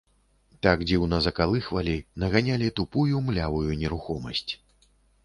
[0.67, 4.51] Так дзіўна закалыхвалі, наганялі тупую, млявую нерухомасць.